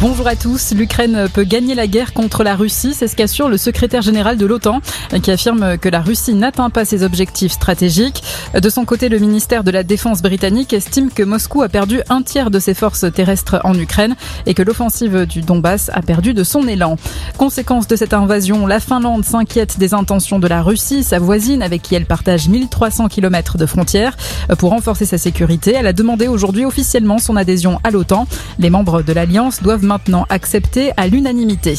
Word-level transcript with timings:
Bonjour 0.00 0.26
à 0.26 0.34
tous. 0.34 0.72
L'Ukraine 0.72 1.28
peut 1.34 1.44
gagner 1.44 1.74
la 1.74 1.86
guerre 1.86 2.14
contre 2.14 2.42
la 2.42 2.56
Russie, 2.56 2.94
c'est 2.94 3.06
ce 3.06 3.14
qu'assure 3.14 3.50
le 3.50 3.58
secrétaire 3.58 4.00
général 4.00 4.38
de 4.38 4.46
l'OTAN, 4.46 4.80
qui 5.22 5.30
affirme 5.30 5.76
que 5.76 5.90
la 5.90 6.00
Russie 6.00 6.32
n'atteint 6.32 6.70
pas 6.70 6.86
ses 6.86 7.02
objectifs 7.02 7.52
stratégiques. 7.52 8.22
De 8.58 8.70
son 8.70 8.86
côté, 8.86 9.10
le 9.10 9.18
ministère 9.18 9.62
de 9.62 9.70
la 9.70 9.82
Défense 9.82 10.22
britannique 10.22 10.72
estime 10.72 11.10
que 11.10 11.22
Moscou 11.22 11.60
a 11.60 11.68
perdu 11.68 12.00
un 12.08 12.22
tiers 12.22 12.50
de 12.50 12.60
ses 12.60 12.72
forces 12.72 13.04
terrestres 13.12 13.60
en 13.62 13.78
Ukraine 13.78 14.16
et 14.46 14.54
que 14.54 14.62
l'offensive 14.62 15.26
du 15.26 15.42
Donbass 15.42 15.90
a 15.92 16.00
perdu 16.00 16.32
de 16.32 16.44
son 16.44 16.66
élan. 16.66 16.96
Conséquence 17.36 17.86
de 17.86 17.96
cette 17.96 18.14
invasion, 18.14 18.66
la 18.66 18.80
Finlande 18.80 19.26
s'inquiète 19.26 19.78
des 19.78 19.92
intentions 19.92 20.38
de 20.38 20.48
la 20.48 20.62
Russie, 20.62 21.04
sa 21.04 21.18
voisine 21.18 21.62
avec 21.62 21.82
qui 21.82 21.94
elle 21.94 22.06
partage 22.06 22.48
1300 22.48 23.08
km 23.08 23.58
de 23.58 23.66
frontières. 23.66 24.16
Pour 24.56 24.70
renforcer 24.70 25.04
sa 25.04 25.18
sécurité, 25.18 25.74
elle 25.76 25.86
a 25.86 25.92
demandé 25.92 26.26
aujourd'hui 26.26 26.64
officiellement 26.64 27.18
son 27.18 27.36
adhésion 27.36 27.80
à 27.84 27.90
l'OTAN. 27.90 28.26
Les 28.58 28.70
membres 28.70 29.02
de 29.02 29.12
l'Alliance 29.12 29.62
doivent 29.62 29.73
maintenant 29.82 30.26
accepté 30.28 30.92
à 30.96 31.06
l'unanimité. 31.06 31.74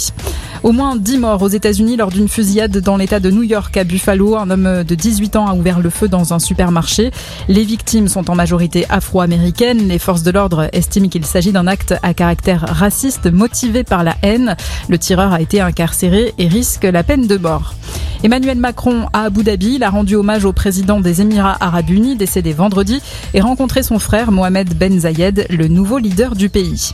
Au 0.63 0.72
moins 0.72 0.95
10 0.95 1.20
morts 1.20 1.41
aux 1.44 1.48
États-Unis 1.48 1.95
lors 1.95 2.09
d'une 2.09 2.27
fusillade 2.27 2.76
dans 2.80 2.98
l'État 2.98 3.20
de 3.20 3.30
New 3.30 3.44
York 3.44 3.77
à 3.77 3.84
Buffalo. 3.84 4.36
Un 4.36 4.49
homme 4.49 4.84
de 4.84 4.95
18 4.95 5.36
ans 5.36 5.48
a 5.48 5.53
ouvert 5.53 5.80
le 5.80 5.90
feu 5.90 6.08
dans 6.08 6.34
un 6.34 6.39
supermarché. 6.39 7.12
Les 7.48 7.63
victimes 7.63 8.08
sont 8.08 8.31
en 8.31 8.36
majorité 8.36 8.86
afro-américaines. 8.89 9.88
Les 9.88 10.00
forces 10.00 10.23
de 10.23 10.31
l'ordre 10.31 10.70
estiment 10.73 11.08
qu'il 11.08 11.26
s'agit 11.26 11.52
d'un 11.52 11.67
acte 11.67 11.94
à 12.02 12.13
caractère 12.13 12.66
raciste 12.67 13.31
motivé 13.31 13.84
par 13.84 14.03
la 14.03 14.16
haine. 14.23 14.55
Le 14.89 14.98
tireur 14.98 15.34
a 15.34 15.41
été 15.41 15.62
incarcéré 15.62 16.34
et 16.38 16.48
risque 16.48 16.84
la 16.84 17.03
peine 17.03 17.27
de 17.27 17.38
mort. 17.38 17.75
Emmanuel 18.25 18.57
Macron 18.57 19.05
à 19.13 19.25
Abu 19.25 19.43
Dhabi, 19.43 19.75
il 19.75 19.84
a 19.84 19.91
rendu 19.91 20.15
hommage 20.15 20.45
au 20.45 20.52
président 20.52 20.99
des 20.99 21.21
Émirats 21.21 21.57
arabes 21.59 21.91
unis 21.91 22.16
décédé 22.16 22.53
vendredi 22.53 22.99
et 23.35 23.41
rencontré 23.41 23.83
son 23.83 23.99
frère 23.99 24.31
Mohamed 24.31 24.75
Ben 24.75 24.99
Zayed, 24.99 25.45
le 25.52 25.67
nouveau 25.67 25.99
leader 25.99 26.33
du 26.33 26.49
pays. 26.49 26.93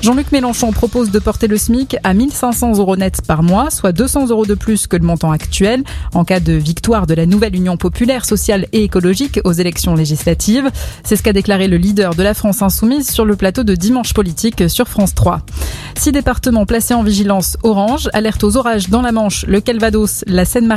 Jean-Luc 0.00 0.32
Mélenchon 0.32 0.72
propose 0.72 1.12
de 1.12 1.20
porter 1.20 1.46
le 1.46 1.56
SMIC 1.56 1.98
à 2.02 2.14
1500 2.14 2.78
euros 2.78 2.96
net 2.96 3.22
par 3.24 3.44
mois, 3.44 3.70
soit 3.70 3.92
200 3.92 4.30
euros 4.30 4.44
de 4.44 4.54
plus 4.54 4.88
que 4.88 4.96
le 4.96 5.04
montant 5.04 5.30
actuel, 5.30 5.84
en 6.14 6.24
cas 6.24 6.40
de 6.40 6.54
victoire 6.54 7.06
de 7.06 7.14
la 7.14 7.26
nouvelle 7.26 7.54
Union 7.54 7.76
populaire, 7.76 8.24
sociale 8.24 8.66
et 8.72 8.82
écologique 8.82 9.38
aux 9.44 9.52
élections 9.52 9.94
législatives. 9.94 10.68
C'est 11.04 11.14
ce 11.14 11.22
qu'a 11.22 11.32
déclaré 11.32 11.68
le 11.68 11.76
leader 11.76 12.16
de 12.16 12.24
la 12.24 12.34
France 12.34 12.60
insoumise 12.60 13.08
sur 13.08 13.24
le 13.24 13.36
plateau 13.36 13.62
de 13.62 13.76
Dimanche 13.76 14.14
Politique 14.14 14.68
sur 14.68 14.88
France 14.88 15.14
3. 15.14 15.42
Six 15.96 16.10
départements 16.10 16.66
placés 16.66 16.94
en 16.94 17.04
vigilance 17.04 17.56
orange, 17.62 18.08
alerte 18.12 18.42
aux 18.42 18.56
orages 18.56 18.88
dans 18.88 19.02
la 19.02 19.12
Manche, 19.12 19.44
le 19.46 19.60
Calvados, 19.60 20.24
la 20.26 20.44
Seine-Maritime, 20.44 20.71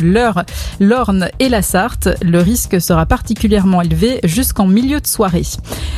l'Eure, 0.00 0.44
l'Orne 0.80 1.28
et 1.38 1.48
la 1.48 1.62
Sarthe. 1.62 2.08
Le 2.22 2.40
risque 2.40 2.80
sera 2.80 3.06
particulièrement 3.06 3.82
élevé 3.82 4.20
jusqu'en 4.24 4.66
milieu 4.66 5.00
de 5.00 5.06
soirée. 5.06 5.46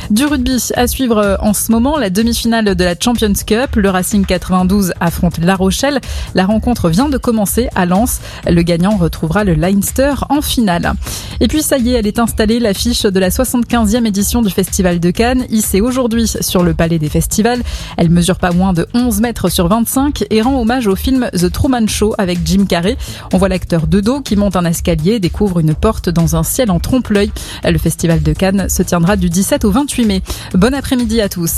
Du 0.09 0.25
rugby 0.25 0.57
à 0.75 0.87
suivre 0.87 1.37
en 1.41 1.53
ce 1.53 1.71
moment, 1.71 1.97
la 1.97 2.09
demi-finale 2.09 2.75
de 2.75 2.83
la 2.83 2.95
Champions 3.01 3.33
Cup. 3.45 3.75
Le 3.75 3.89
Racing 3.89 4.25
92 4.25 4.93
affronte 4.99 5.37
La 5.39 5.55
Rochelle. 5.55 5.99
La 6.35 6.45
rencontre 6.45 6.89
vient 6.89 7.09
de 7.09 7.17
commencer 7.17 7.69
à 7.75 7.85
Lens. 7.85 8.19
Le 8.45 8.61
gagnant 8.61 8.97
retrouvera 8.97 9.43
le 9.43 9.53
Leinster 9.53 10.13
en 10.29 10.41
finale. 10.41 10.93
Et 11.39 11.47
puis 11.47 11.61
ça 11.61 11.77
y 11.77 11.89
est, 11.89 11.93
elle 11.93 12.07
est 12.07 12.19
installée, 12.19 12.59
l'affiche 12.59 13.03
de 13.03 13.19
la 13.19 13.29
75e 13.29 14.05
édition 14.05 14.41
du 14.41 14.49
Festival 14.49 14.99
de 14.99 15.11
Cannes, 15.11 15.45
hissée 15.49 15.81
aujourd'hui 15.81 16.27
sur 16.27 16.63
le 16.63 16.73
Palais 16.73 16.99
des 16.99 17.09
Festivals. 17.09 17.61
Elle 17.97 18.09
mesure 18.09 18.37
pas 18.37 18.51
moins 18.51 18.73
de 18.73 18.87
11 18.93 19.21
mètres 19.21 19.49
sur 19.49 19.67
25 19.67 20.25
et 20.29 20.41
rend 20.41 20.59
hommage 20.59 20.87
au 20.87 20.95
film 20.95 21.29
The 21.33 21.51
Truman 21.51 21.87
Show 21.87 22.13
avec 22.17 22.39
Jim 22.45 22.65
Carrey. 22.67 22.97
On 23.33 23.37
voit 23.37 23.47
l'acteur 23.47 23.87
de 23.87 24.01
dos 24.01 24.19
qui 24.21 24.35
monte 24.35 24.57
un 24.57 24.65
escalier 24.65 25.13
et 25.13 25.19
découvre 25.19 25.59
une 25.59 25.73
porte 25.73 26.09
dans 26.09 26.35
un 26.35 26.43
ciel 26.43 26.69
en 26.69 26.79
trompe-l'œil. 26.79 27.31
Le 27.63 27.77
Festival 27.77 28.21
de 28.21 28.33
Cannes 28.33 28.67
se 28.67 28.83
tiendra 28.83 29.15
du 29.15 29.29
17 29.29 29.63
au 29.63 29.71
28 29.71 30.05
mai. 30.05 30.21
Bon 30.53 30.73
après-midi 30.73 31.21
à 31.21 31.29
tous. 31.29 31.51